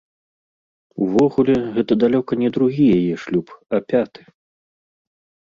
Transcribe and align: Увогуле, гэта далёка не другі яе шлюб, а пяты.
Увогуле, 1.07 1.55
гэта 1.75 1.97
далёка 2.05 2.31
не 2.45 2.49
другі 2.57 2.85
яе 2.97 3.15
шлюб, 3.27 3.47
а 3.75 3.83
пяты. 3.95 4.21